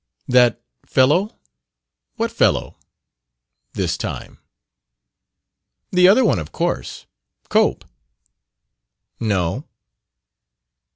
[0.27, 1.29] "'That fellow'?
[2.15, 2.75] What fellow
[3.73, 4.39] this time?"
[5.91, 7.05] "The other one, of course.
[7.49, 7.85] Cope."
[9.19, 9.63] "No."